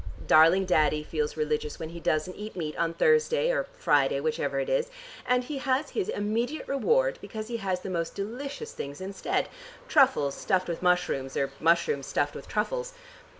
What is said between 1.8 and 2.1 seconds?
he